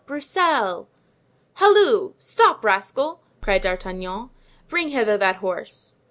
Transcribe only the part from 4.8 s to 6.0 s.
hither that horse."